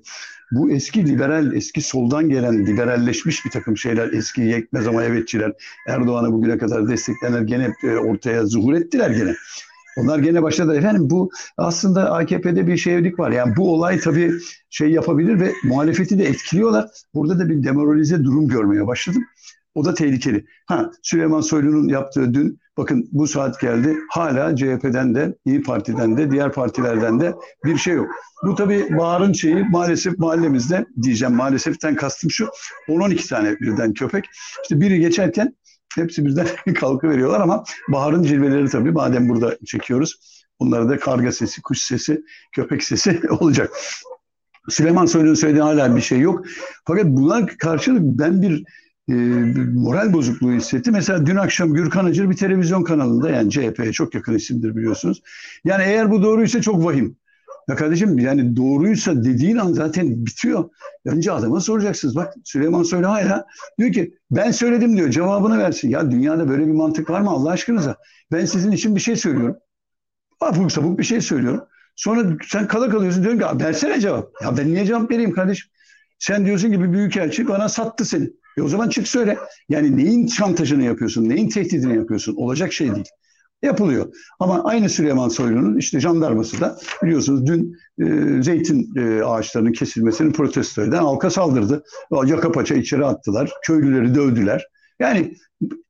Bu 0.53 0.71
eski 0.71 1.07
liberal, 1.07 1.53
eski 1.53 1.81
soldan 1.81 2.29
gelen 2.29 2.67
liberalleşmiş 2.67 3.45
bir 3.45 3.51
takım 3.51 3.77
şeyler, 3.77 4.13
eski 4.13 4.41
yekmez 4.41 4.87
ama 4.87 5.05
evetçiler, 5.05 5.53
Erdoğan'ı 5.89 6.33
bugüne 6.33 6.59
kadar 6.59 6.89
destekleyenler 6.89 7.41
gene 7.43 7.75
e, 7.85 7.97
ortaya 7.97 8.47
zuhur 8.47 8.75
ettiler 8.75 9.11
gene. 9.11 9.35
Onlar 9.97 10.19
gene 10.19 10.43
başladı. 10.43 10.77
Efendim 10.77 11.11
bu 11.11 11.31
aslında 11.57 12.13
AKP'de 12.13 12.67
bir 12.67 12.77
şeylik 12.77 13.19
var. 13.19 13.31
Yani 13.31 13.57
bu 13.57 13.75
olay 13.75 14.01
tabii 14.01 14.33
şey 14.71 14.91
yapabilir 14.91 15.41
ve 15.41 15.53
muhalefeti 15.65 16.19
de 16.19 16.25
etkiliyorlar. 16.25 16.89
Burada 17.15 17.39
da 17.39 17.49
bir 17.49 17.65
demoralize 17.65 18.25
durum 18.25 18.49
görmeye 18.49 18.87
başladım. 18.87 19.23
O 19.75 19.85
da 19.85 19.95
tehlikeli. 19.95 20.45
Ha 20.67 20.91
Süleyman 21.03 21.41
Soylu'nun 21.41 21.89
yaptığı 21.89 22.35
dün 22.35 22.59
Bakın 22.77 23.09
bu 23.13 23.27
saat 23.27 23.61
geldi. 23.61 23.99
Hala 24.11 24.57
CHP'den 24.57 25.15
de, 25.15 25.35
İyi 25.45 25.63
Parti'den 25.63 26.17
de, 26.17 26.31
diğer 26.31 26.53
partilerden 26.53 27.21
de 27.21 27.35
bir 27.65 27.77
şey 27.77 27.95
yok. 27.95 28.07
Bu 28.45 28.55
tabii 28.55 28.99
Bahar'ın 28.99 29.33
şeyi 29.33 29.65
maalesef 29.65 30.19
mahallemizde 30.19 30.87
diyeceğim. 31.03 31.35
Maaleseften 31.35 31.97
kastım 31.97 32.31
şu. 32.31 32.49
10-12 32.89 33.29
tane 33.29 33.61
birden 33.61 33.95
köpek. 33.95 34.25
İşte 34.63 34.81
biri 34.81 35.01
geçerken 35.01 35.57
hepsi 35.95 36.27
birden 36.27 36.47
kalkıveriyorlar 36.75 37.41
ama 37.41 37.65
Bahar'ın 37.89 38.23
cilveleri 38.23 38.69
tabii 38.69 38.93
madem 38.93 39.29
burada 39.29 39.59
çekiyoruz. 39.67 40.43
Bunlarda 40.61 40.89
da 40.89 40.99
karga 40.99 41.33
sesi, 41.33 41.63
kuş 41.63 41.79
sesi, 41.79 42.23
köpek 42.53 42.85
sesi 42.85 43.21
olacak. 43.41 43.71
Süleyman 44.69 45.07
Soylu'nun 45.07 45.35
söylediği 45.35 45.63
hala 45.63 45.97
bir 45.97 46.01
şey 46.01 46.21
yok. 46.21 46.45
Fakat 46.87 47.05
buna 47.07 47.47
karşılık 47.47 48.03
ben 48.03 48.43
bir 48.43 48.65
e, 49.09 49.13
moral 49.75 50.13
bozukluğu 50.13 50.53
hissettim. 50.53 50.93
Mesela 50.93 51.27
dün 51.27 51.37
akşam 51.37 51.75
Gürkan 51.75 52.05
Acır 52.05 52.31
bir 52.31 52.37
televizyon 52.37 52.83
kanalında 52.83 53.31
yani 53.31 53.51
CHP'ye 53.51 53.93
çok 53.93 54.15
yakın 54.15 54.35
isimdir 54.35 54.77
biliyorsunuz. 54.77 55.23
Yani 55.65 55.83
eğer 55.87 56.11
bu 56.11 56.23
doğruysa 56.23 56.63
çok 56.63 56.85
vahim. 56.85 57.17
Ya 57.69 57.77
kardeşim 57.77 58.19
yani 58.19 58.57
doğruysa 58.57 59.25
dediğin 59.25 59.57
an 59.57 59.73
zaten 59.73 60.27
bitiyor. 60.27 60.71
Önce 61.05 61.33
adama 61.33 61.61
soracaksınız. 61.61 62.17
Bak 62.17 62.35
Süleyman 62.45 62.83
Soylu 62.83 63.09
hala 63.09 63.47
diyor 63.79 63.93
ki 63.93 64.15
ben 64.31 64.51
söyledim 64.51 64.97
diyor 64.97 65.11
cevabını 65.11 65.59
versin. 65.59 65.89
Ya 65.89 66.11
dünyada 66.11 66.49
böyle 66.49 66.67
bir 66.67 66.73
mantık 66.73 67.11
var 67.11 67.21
mı 67.21 67.31
Allah 67.31 67.51
aşkınıza? 67.51 67.97
Ben 68.33 68.45
sizin 68.45 68.73
için 68.73 68.97
bir 68.97 69.01
şey 69.01 69.17
söylüyorum. 69.17 69.57
Abuk 70.41 70.73
sabuk 70.73 70.99
bir 70.99 71.05
şey 71.05 71.21
söylüyorum. 71.21 71.65
Sonra 71.97 72.37
sen 72.49 72.69
kala 72.69 72.91
kalıyorsun 72.91 73.23
diyorsun 73.23 73.41
ki 73.59 73.65
versene 73.65 74.01
cevap. 74.01 74.31
Ya 74.43 74.57
ben 74.57 74.75
niye 74.75 74.87
cevap 74.87 75.11
vereyim 75.11 75.33
kardeşim? 75.33 75.71
Sen 76.19 76.47
diyorsun 76.47 76.73
ki 76.73 76.81
bir 76.81 76.93
büyükelçi 76.93 77.49
bana 77.49 77.69
sattı 77.69 78.05
seni. 78.05 78.31
E 78.59 78.63
o 78.63 78.69
zaman 78.69 78.89
çık 78.89 79.09
söyle. 79.09 79.39
Yani 79.69 79.97
neyin 79.97 80.27
şantajını 80.27 80.83
yapıyorsun, 80.83 81.29
neyin 81.29 81.49
tehdidini 81.49 81.97
yapıyorsun? 81.97 82.37
Olacak 82.37 82.73
şey 82.73 82.95
değil. 82.95 83.09
Yapılıyor. 83.63 84.15
Ama 84.41 84.65
aynı 84.65 84.89
Süleyman 84.89 85.29
Soylu'nun 85.29 85.79
işte 85.79 86.01
jandarması 86.01 86.61
da 86.61 86.79
biliyorsunuz 87.03 87.47
dün 87.47 87.77
e, 87.99 88.43
zeytin 88.43 88.93
e, 88.97 89.23
ağaçlarının 89.25 89.73
kesilmesini 89.73 90.33
protesto 90.33 90.83
eden 90.83 91.03
halka 91.03 91.31
saldırdı. 91.31 91.85
Yaka 92.27 92.53
paça 92.53 92.75
içeri 92.75 93.05
attılar. 93.05 93.51
Köylüleri 93.65 94.15
dövdüler. 94.15 94.67
Yani 95.01 95.35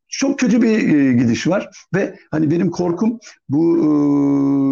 çok 0.08 0.38
kötü 0.38 0.62
bir 0.62 0.94
e, 0.94 1.12
gidiş 1.12 1.46
var 1.46 1.70
ve 1.94 2.18
hani 2.30 2.50
benim 2.50 2.70
korkum 2.70 3.18
bu 3.48 3.76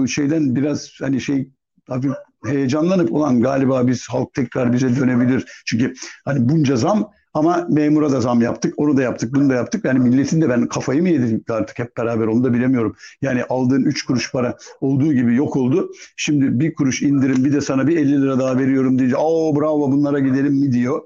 e, 0.05 0.09
şeyden 0.09 0.57
biraz 0.57 0.91
hani 1.01 1.21
şey 1.21 1.51
hafif 1.89 2.13
heyecanlanıp 2.45 3.13
olan 3.13 3.41
galiba 3.41 3.87
biz 3.87 4.09
halk 4.09 4.35
tekrar 4.35 4.73
bize 4.73 4.97
dönebilir. 4.97 5.45
Çünkü 5.67 5.95
hani 6.25 6.49
bunca 6.49 6.77
zam 6.77 7.11
ama 7.35 7.67
memura 7.71 8.13
da 8.13 8.21
zam 8.21 8.43
yaptık, 8.43 8.75
onu 8.77 8.97
da 8.97 9.03
yaptık, 9.03 9.35
bunu 9.35 9.51
da 9.51 9.55
yaptık. 9.55 9.85
Yani 9.85 9.99
milletin 9.99 10.41
de 10.41 10.49
ben 10.49 10.69
kafayı 10.69 11.03
mı 11.03 11.09
yedim 11.09 11.45
artık 11.49 11.79
hep 11.79 11.97
beraber 11.97 12.27
onu 12.27 12.45
da 12.45 12.53
bilemiyorum. 12.53 12.97
Yani 13.23 13.45
aldığın 13.45 13.85
3 13.85 14.05
kuruş 14.05 14.33
para 14.33 14.57
olduğu 14.81 15.13
gibi 15.13 15.35
yok 15.35 15.57
oldu. 15.57 15.93
Şimdi 16.17 16.61
bir 16.61 16.75
kuruş 16.75 17.03
indirim 17.03 17.45
bir 17.45 17.53
de 17.53 17.61
sana 17.61 17.87
bir 17.87 17.97
50 17.97 18.23
lira 18.23 18.39
daha 18.39 18.59
veriyorum 18.59 18.99
diye. 18.99 19.09
Aa 19.17 19.57
bravo 19.57 19.93
bunlara 19.93 20.19
gidelim 20.19 20.55
mi 20.55 20.73
diyor. 20.73 21.01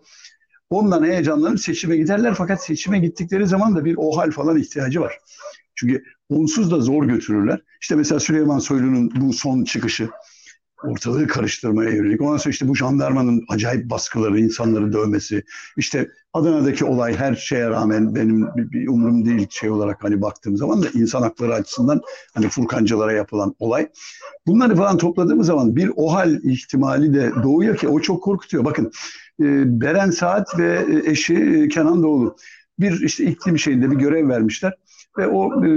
Ondan 0.71 1.05
heyecanlanıp 1.05 1.61
seçime 1.61 1.97
giderler 1.97 2.35
fakat 2.35 2.65
seçime 2.65 2.99
gittikleri 2.99 3.47
zaman 3.47 3.77
da 3.77 3.85
bir 3.85 3.97
OHAL 3.97 4.31
falan 4.31 4.59
ihtiyacı 4.59 5.01
var. 5.01 5.19
Çünkü 5.75 6.05
onsuz 6.29 6.71
da 6.71 6.81
zor 6.81 7.05
götürürler. 7.05 7.61
İşte 7.81 7.95
mesela 7.95 8.21
Süleyman 8.21 8.59
Soylu'nun 8.59 9.13
bu 9.21 9.33
son 9.33 9.65
çıkışı 9.65 10.09
ortalığı 10.85 11.27
karıştırmaya 11.27 11.91
yönelik. 11.91 12.21
Ondan 12.21 12.37
sonra 12.37 12.51
işte 12.51 12.69
bu 12.69 12.77
jandarmanın 12.77 13.45
acayip 13.49 13.91
baskıları, 13.91 14.41
insanları 14.41 14.93
dövmesi. 14.93 15.45
İşte 15.77 16.09
Adana'daki 16.33 16.85
olay 16.85 17.17
her 17.17 17.35
şeye 17.35 17.71
rağmen 17.71 18.15
benim 18.15 18.47
bir, 18.57 18.71
bir 18.71 18.89
umurum 18.89 19.25
değil 19.25 19.47
şey 19.51 19.71
olarak 19.71 20.05
hani 20.05 20.23
baktığım 20.23 20.57
zaman 20.57 20.83
da 20.83 20.87
insan 20.95 21.23
hakları 21.23 21.55
açısından 21.55 22.01
hani 22.35 22.49
Furkancılara 22.49 23.13
yapılan 23.13 23.55
olay. 23.59 23.89
Bunları 24.47 24.77
falan 24.77 24.99
topladığımız 24.99 25.47
zaman 25.47 25.77
bir 25.77 25.91
OHAL 25.97 26.35
ihtimali 26.45 27.15
de 27.15 27.33
doğuyor 27.43 27.77
ki 27.77 27.89
o 27.89 28.01
çok 28.01 28.23
korkutuyor. 28.23 28.65
Bakın 28.65 28.93
e, 29.41 29.81
Beren 29.81 30.11
Saat 30.11 30.59
ve 30.59 30.87
eşi 31.07 31.35
e, 31.35 31.69
Kenan 31.69 32.03
Doğulu 32.03 32.37
bir 32.79 33.01
işte 33.01 33.25
iklim 33.25 33.59
şeyinde 33.59 33.91
bir 33.91 33.97
görev 33.97 34.29
vermişler 34.29 34.73
ve 35.19 35.27
o 35.27 35.65
e, 35.65 35.71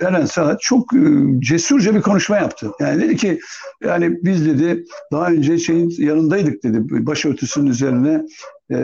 Eren 0.00 0.24
Saat 0.24 0.60
çok 0.60 0.94
e, 0.94 0.98
cesurca 1.38 1.94
bir 1.94 2.00
konuşma 2.00 2.36
yaptı. 2.36 2.70
Yani 2.80 3.02
dedi 3.02 3.16
ki 3.16 3.40
yani 3.82 4.18
biz 4.22 4.46
dedi 4.46 4.84
daha 5.12 5.30
önce 5.30 5.58
şeyin 5.58 5.94
yanındaydık 5.98 6.64
dedi. 6.64 7.06
Başörtüsünün 7.06 7.66
üzerine 7.66 8.22
e, 8.70 8.76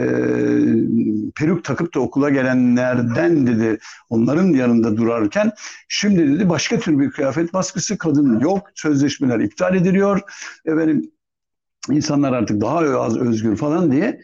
peruk 1.36 1.64
takıp 1.64 1.94
da 1.94 2.00
okula 2.00 2.30
gelenlerden 2.30 3.46
dedi 3.46 3.78
onların 4.10 4.46
yanında 4.46 4.96
durarken 4.96 5.52
şimdi 5.88 6.34
dedi 6.34 6.48
başka 6.48 6.78
tür 6.78 6.98
bir 6.98 7.10
kıyafet 7.10 7.52
baskısı 7.52 7.98
kadın 7.98 8.40
yok. 8.40 8.70
Sözleşmeler 8.74 9.40
iptal 9.40 9.74
ediliyor. 9.74 10.20
Efendim 10.66 11.10
insanlar 11.90 12.32
artık 12.32 12.60
daha 12.60 12.78
az 12.78 13.18
özgür 13.18 13.56
falan 13.56 13.92
diye 13.92 14.20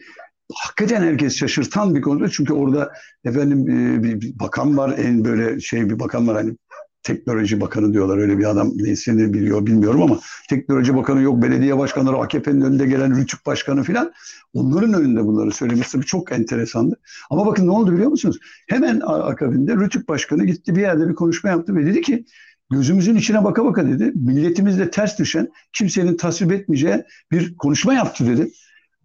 hakikaten 0.53 1.01
herkes 1.01 1.35
şaşırtan 1.35 1.95
bir 1.95 2.01
konu. 2.01 2.31
Çünkü 2.31 2.53
orada 2.53 2.91
efendim 3.25 3.69
e, 3.69 4.03
bir 4.03 4.39
bakan 4.39 4.77
var 4.77 4.95
en 4.97 5.25
böyle 5.25 5.59
şey 5.59 5.89
bir 5.89 5.99
bakan 5.99 6.27
var 6.27 6.35
hani 6.35 6.55
teknoloji 7.03 7.61
bakanı 7.61 7.93
diyorlar 7.93 8.17
öyle 8.17 8.37
bir 8.37 8.45
adam 8.45 8.71
nesini 8.75 9.33
biliyor 9.33 9.65
bilmiyorum 9.65 10.01
ama 10.01 10.19
teknoloji 10.49 10.95
bakanı 10.95 11.21
yok 11.21 11.43
belediye 11.43 11.77
başkanları 11.77 12.17
AKP'nin 12.17 12.61
önünde 12.61 12.85
gelen 12.85 13.17
Rütük 13.17 13.45
başkanı 13.45 13.83
filan 13.83 14.13
onların 14.53 14.93
önünde 14.93 15.25
bunları 15.25 15.51
söylemesi 15.51 15.91
tabii 15.91 16.05
çok 16.05 16.31
enteresandı. 16.31 16.99
Ama 17.29 17.45
bakın 17.45 17.67
ne 17.67 17.71
oldu 17.71 17.93
biliyor 17.93 18.09
musunuz? 18.09 18.37
Hemen 18.69 18.99
akabinde 19.05 19.75
Rütük 19.75 20.09
başkanı 20.09 20.45
gitti 20.45 20.75
bir 20.75 20.81
yerde 20.81 21.09
bir 21.09 21.15
konuşma 21.15 21.49
yaptı 21.49 21.75
ve 21.75 21.85
dedi 21.85 22.01
ki 22.01 22.25
gözümüzün 22.71 23.15
içine 23.15 23.43
baka 23.43 23.65
baka 23.65 23.87
dedi 23.87 24.11
milletimizle 24.15 24.91
ters 24.91 25.19
düşen 25.19 25.47
kimsenin 25.73 26.17
tasvip 26.17 26.51
etmeyeceği 26.51 27.03
bir 27.31 27.57
konuşma 27.57 27.93
yaptı 27.93 28.27
dedi. 28.27 28.51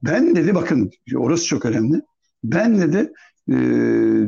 Ben 0.03 0.37
dedi 0.37 0.55
bakın 0.55 0.91
orası 1.17 1.47
çok 1.47 1.65
önemli. 1.65 2.01
Ben 2.45 2.79
dedi 2.79 3.13
e, 3.51 3.57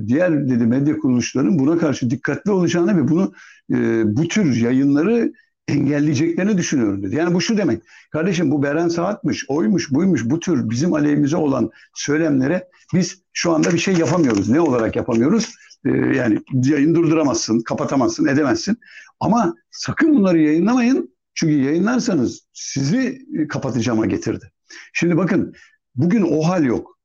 diğer 0.06 0.48
dedi 0.48 0.66
medya 0.66 0.98
kuruluşlarının 0.98 1.58
buna 1.58 1.78
karşı 1.78 2.10
dikkatli 2.10 2.50
olacağını 2.50 2.96
ve 2.96 3.08
bunu 3.08 3.32
e, 3.72 3.76
bu 4.16 4.28
tür 4.28 4.56
yayınları 4.56 5.32
engelleyeceklerini 5.68 6.58
düşünüyorum 6.58 7.02
dedi. 7.02 7.16
Yani 7.16 7.34
bu 7.34 7.40
şu 7.40 7.56
demek. 7.56 7.82
Kardeşim 8.10 8.50
bu 8.50 8.62
Beren 8.62 8.88
Saat'mış, 8.88 9.44
oymuş, 9.48 9.90
buymuş 9.90 10.24
bu 10.24 10.40
tür 10.40 10.70
bizim 10.70 10.94
aleyhimize 10.94 11.36
olan 11.36 11.70
söylemlere 11.94 12.68
biz 12.94 13.22
şu 13.32 13.52
anda 13.52 13.72
bir 13.72 13.78
şey 13.78 13.94
yapamıyoruz. 13.94 14.48
Ne 14.48 14.60
olarak 14.60 14.96
yapamıyoruz? 14.96 15.54
Ee, 15.84 15.90
yani 15.90 16.38
yayın 16.52 16.94
durduramazsın, 16.94 17.60
kapatamazsın, 17.60 18.26
edemezsin. 18.26 18.78
Ama 19.20 19.54
sakın 19.70 20.14
bunları 20.14 20.38
yayınlamayın. 20.38 21.14
Çünkü 21.34 21.54
yayınlarsanız 21.54 22.40
sizi 22.52 23.18
kapatacağıma 23.48 24.06
getirdi. 24.06 24.52
Şimdi 24.92 25.16
bakın 25.16 25.54
bugün 25.94 26.22
o 26.22 26.48
hal 26.48 26.64
yok. 26.64 26.97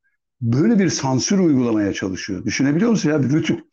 Böyle 0.44 0.80
bir 0.80 0.90
sansür 0.90 1.40
uygulamaya 1.40 1.94
çalışıyor. 1.94 2.46
Düşünebiliyor 2.46 2.92
musun 2.92 3.10
ya? 3.10 3.24
Bir 3.24 3.30
Rütük 3.30 3.64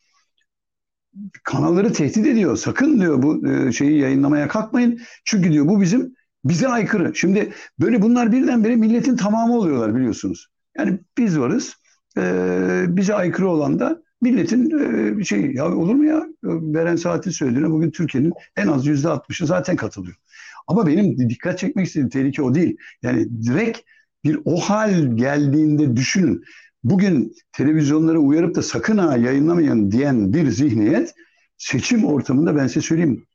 kanalları 1.44 1.92
tehdit 1.92 2.26
ediyor. 2.26 2.56
Sakın 2.56 3.00
diyor 3.00 3.22
bu 3.22 3.48
e, 3.48 3.72
şeyi 3.72 3.98
yayınlamaya 3.98 4.48
kalkmayın. 4.48 5.00
Çünkü 5.24 5.52
diyor 5.52 5.68
bu 5.68 5.80
bizim 5.80 6.14
bize 6.44 6.68
aykırı. 6.68 7.14
Şimdi 7.14 7.52
böyle 7.80 8.02
bunlar 8.02 8.32
birdenbire 8.32 8.76
milletin 8.76 9.16
tamamı 9.16 9.56
oluyorlar 9.56 9.96
biliyorsunuz. 9.96 10.48
Yani 10.78 10.98
biz 11.18 11.38
varız. 11.38 11.74
E, 12.18 12.84
bize 12.88 13.14
aykırı 13.14 13.48
olan 13.48 13.78
da 13.78 14.02
milletin 14.20 14.70
e, 15.20 15.24
şey 15.24 15.52
ya 15.52 15.76
olur 15.76 15.94
mu 15.94 16.04
ya? 16.04 16.26
Beren 16.42 16.96
Saat'in 16.96 17.30
söylediğine 17.30 17.70
bugün 17.70 17.90
Türkiye'nin 17.90 18.32
en 18.56 18.66
az 18.66 18.86
yüzde 18.86 19.08
altmışı 19.08 19.46
zaten 19.46 19.76
katılıyor. 19.76 20.16
Ama 20.66 20.86
benim 20.86 21.30
dikkat 21.30 21.58
çekmek 21.58 21.86
istediğim 21.86 22.08
tehlike 22.08 22.42
o 22.42 22.54
değil. 22.54 22.76
Yani 23.02 23.42
direkt 23.42 23.80
bir 24.24 24.38
o 24.44 24.60
hal 24.60 25.16
geldiğinde 25.16 25.96
düşünün. 25.96 26.44
Bugün 26.84 27.34
televizyonlara 27.52 28.18
uyarıp 28.18 28.54
da 28.54 28.62
sakın 28.62 28.98
ha 28.98 29.16
yayınlamayın 29.16 29.90
diyen 29.90 30.32
bir 30.32 30.50
zihniyet 30.50 31.14
seçim 31.56 32.04
ortamında 32.04 32.56
ben 32.56 32.66
size 32.66 32.80
söyleyeyim. 32.80 33.26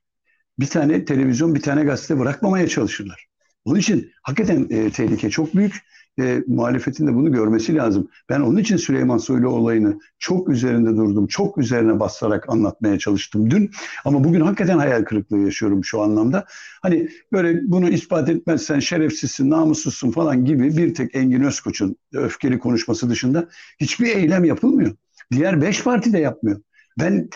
Bir 0.59 0.67
tane 0.67 1.05
televizyon 1.05 1.55
bir 1.55 1.61
tane 1.61 1.83
gazete 1.83 2.19
bırakmamaya 2.19 2.67
çalışırlar. 2.67 3.27
Onun 3.65 3.79
için 3.79 4.11
hakikaten 4.23 4.67
e, 4.69 4.91
tehlike 4.91 5.29
çok 5.29 5.55
büyük 5.55 5.75
e, 6.19 6.43
muhalefetin 6.47 7.07
de 7.07 7.15
bunu 7.15 7.31
görmesi 7.31 7.75
lazım. 7.75 8.09
Ben 8.29 8.39
onun 8.41 8.57
için 8.57 8.77
Süleyman 8.77 9.17
Soylu 9.17 9.49
olayını 9.49 9.99
çok 10.19 10.49
üzerinde 10.49 10.89
durdum. 10.89 11.27
Çok 11.27 11.57
üzerine 11.57 11.99
basarak 11.99 12.49
anlatmaya 12.49 12.99
çalıştım 12.99 13.51
dün. 13.51 13.71
Ama 14.05 14.23
bugün 14.23 14.41
hakikaten 14.41 14.77
hayal 14.77 15.03
kırıklığı 15.03 15.39
yaşıyorum 15.39 15.83
şu 15.83 16.01
anlamda. 16.01 16.45
Hani 16.81 17.09
böyle 17.31 17.61
bunu 17.63 17.89
ispat 17.89 18.29
etmezsen 18.29 18.79
şerefsizsin, 18.79 19.49
namussuzsun 19.49 20.11
falan 20.11 20.45
gibi 20.45 20.77
bir 20.77 20.93
tek 20.93 21.15
Engin 21.15 21.41
Özkoç'un 21.41 21.95
öfkeli 22.13 22.59
konuşması 22.59 23.09
dışında 23.09 23.47
hiçbir 23.79 24.15
eylem 24.15 24.43
yapılmıyor. 24.43 24.95
Diğer 25.31 25.61
beş 25.61 25.83
parti 25.83 26.13
de 26.13 26.19
yapmıyor. 26.19 26.61
Ben 26.99 27.29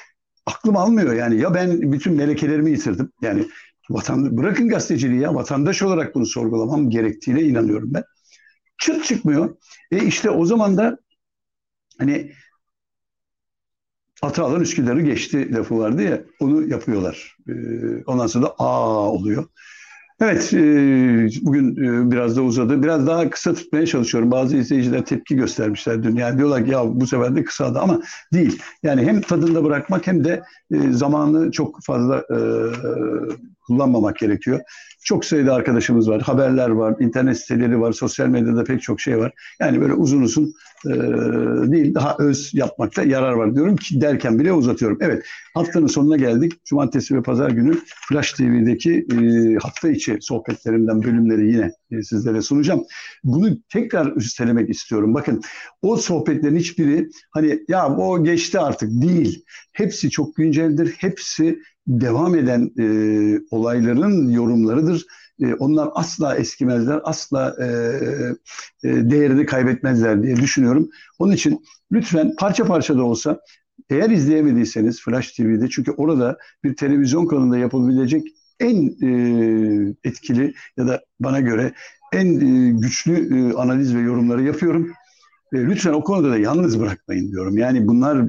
aklım 0.45 0.77
almıyor 0.77 1.13
yani 1.13 1.41
ya 1.41 1.53
ben 1.53 1.91
bütün 1.91 2.13
melekelerimi 2.13 2.71
yitirdim. 2.71 3.11
Yani 3.21 3.45
vatan 3.89 4.37
bırakın 4.37 4.69
gazeteciliği 4.69 5.21
ya 5.21 5.35
vatandaş 5.35 5.81
olarak 5.81 6.15
bunu 6.15 6.25
sorgulamam 6.25 6.89
gerektiğine 6.89 7.41
inanıyorum 7.41 7.93
ben 7.93 8.03
çıt 8.79 9.05
çıkmıyor. 9.05 9.57
E 9.91 10.05
işte 10.05 10.29
o 10.29 10.45
zaman 10.45 10.77
da 10.77 10.97
hani 11.99 12.31
atı 14.21 14.43
alan 14.43 14.61
Üsküdar'ı 14.61 15.01
geçti 15.01 15.53
lafı 15.53 15.77
vardı 15.79 16.01
ya 16.03 16.21
onu 16.39 16.67
yapıyorlar. 16.67 17.37
E, 17.49 17.53
ondan 18.05 18.27
sonra 18.27 18.45
da 18.45 18.55
aa 18.59 19.11
oluyor. 19.11 19.45
Evet, 20.21 20.53
e, 20.53 20.59
bugün 21.41 21.75
e, 21.75 22.11
biraz 22.11 22.37
da 22.37 22.41
uzadı. 22.41 22.83
Biraz 22.83 23.07
daha 23.07 23.29
kısa 23.29 23.53
tutmaya 23.53 23.85
çalışıyorum. 23.85 24.31
Bazı 24.31 24.57
izleyiciler 24.57 25.05
tepki 25.05 25.35
göstermişler 25.35 26.03
dün. 26.03 26.15
Yani 26.15 26.37
diyorlar 26.37 26.65
ki 26.65 26.71
ya 26.71 27.01
bu 27.01 27.07
sefer 27.07 27.35
de 27.35 27.43
kısadı 27.43 27.79
ama 27.79 28.01
değil. 28.33 28.61
Yani 28.83 29.01
hem 29.05 29.21
tadında 29.21 29.63
bırakmak 29.63 30.07
hem 30.07 30.23
de 30.23 30.43
e, 30.71 30.91
zamanı 30.91 31.51
çok 31.51 31.83
fazla 31.83 32.17
e, 32.19 32.37
kullanmamak 33.67 34.17
gerekiyor. 34.17 34.59
Çok 35.03 35.25
sayıda 35.25 35.53
arkadaşımız 35.53 36.09
var, 36.09 36.21
haberler 36.21 36.69
var, 36.69 36.95
internet 36.99 37.39
siteleri 37.39 37.81
var, 37.81 37.91
sosyal 37.91 38.27
medyada 38.27 38.63
pek 38.63 38.81
çok 38.81 39.01
şey 39.01 39.17
var. 39.17 39.33
Yani 39.59 39.81
böyle 39.81 39.93
uzun 39.93 40.21
uzun 40.21 40.53
e, 40.85 40.89
değil, 41.71 41.93
daha 41.95 42.15
öz 42.19 42.53
yapmakta 42.53 43.03
yarar 43.03 43.33
var 43.33 43.55
diyorum 43.55 43.75
ki 43.75 44.01
derken 44.01 44.39
bile 44.39 44.53
uzatıyorum. 44.53 44.97
Evet, 45.01 45.25
haftanın 45.53 45.87
sonuna 45.87 46.17
geldik. 46.17 46.65
Cumartesi 46.65 47.15
ve 47.15 47.21
pazar 47.21 47.49
günü 47.49 47.77
Flash 48.09 48.33
TV'deki 48.33 49.05
e, 49.11 49.55
hafta 49.55 49.89
içi 49.89 50.17
sohbetlerimden 50.21 51.03
bölümleri 51.03 51.51
yine 51.51 51.71
e, 51.91 52.03
sizlere 52.03 52.41
sunacağım. 52.41 52.83
Bunu 53.23 53.49
tekrar 53.69 54.15
üstelemek 54.15 54.69
istiyorum. 54.69 55.13
Bakın 55.13 55.41
o 55.81 55.97
sohbetlerin 55.97 56.57
hiçbiri 56.57 57.09
hani 57.31 57.59
ya 57.67 57.95
o 57.95 58.23
geçti 58.23 58.59
artık 58.59 58.89
değil. 59.01 59.45
Hepsi 59.73 60.09
çok 60.09 60.35
günceldir. 60.35 60.95
Hepsi 60.97 61.59
devam 61.89 62.35
eden 62.35 62.71
e, 62.79 62.85
olayların 63.51 64.29
yorumlarıdır. 64.29 65.05
E, 65.41 65.53
onlar 65.53 65.89
asla 65.93 66.35
eskimezler, 66.35 66.99
asla 67.03 67.55
e, 67.59 67.67
e, 68.83 69.09
değerini 69.11 69.45
kaybetmezler 69.45 70.23
diye 70.23 70.35
düşünüyorum. 70.35 70.89
Onun 71.19 71.31
için 71.31 71.65
lütfen 71.91 72.35
parça 72.37 72.65
parça 72.65 72.97
da 72.97 73.03
olsa 73.03 73.39
eğer 73.89 74.09
izleyemediyseniz 74.09 75.01
Flash 75.01 75.31
TV'de 75.31 75.69
çünkü 75.69 75.91
orada 75.91 76.37
bir 76.63 76.75
televizyon 76.75 77.25
kanalında 77.25 77.57
yapılabilecek 77.57 78.27
en 78.59 78.95
e, 79.03 79.95
etkili 80.03 80.53
ya 80.77 80.87
da 80.87 81.01
bana 81.19 81.39
göre 81.39 81.73
en 82.13 82.25
e, 82.39 82.71
güçlü 82.71 83.13
e, 83.37 83.53
analiz 83.53 83.95
ve 83.95 83.99
yorumları 83.99 84.43
yapıyorum. 84.43 84.93
E, 85.53 85.57
lütfen 85.57 85.93
o 85.93 86.03
konuda 86.03 86.31
da 86.31 86.37
yalnız 86.37 86.79
bırakmayın 86.79 87.31
diyorum. 87.31 87.57
Yani 87.57 87.87
bunlar 87.87 88.25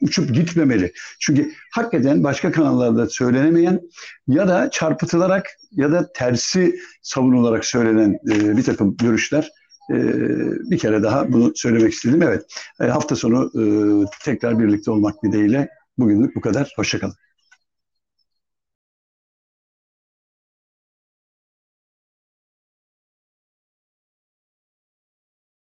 uçup 0.00 0.34
gitmemeli. 0.34 0.92
Çünkü 1.20 1.52
hakikaten 1.72 2.24
başka 2.24 2.52
kanallarda 2.52 3.08
söylenemeyen 3.08 3.80
ya 4.28 4.48
da 4.48 4.70
çarpıtılarak 4.70 5.46
ya 5.70 5.92
da 5.92 6.12
tersi 6.12 6.76
savunularak 7.02 7.64
söylenen 7.64 8.18
e, 8.30 8.56
bir 8.56 8.62
takım 8.62 8.96
görüşler 8.96 9.50
e, 9.90 9.96
bir 10.70 10.78
kere 10.78 11.02
daha 11.02 11.32
bunu 11.32 11.52
söylemek 11.54 11.92
istedim. 11.92 12.22
Evet 12.22 12.44
hafta 12.78 13.16
sonu 13.16 13.50
tekrar 14.24 14.58
birlikte 14.58 14.90
olmak 14.90 15.22
dileğiyle 15.22 15.68
bugünlük 15.98 16.36
bu 16.36 16.40
kadar. 16.40 16.72
Hoşçakalın. 16.76 17.14